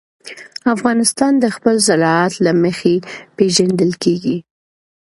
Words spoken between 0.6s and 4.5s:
افغانستان د خپل زراعت له مخې پېژندل کېږي.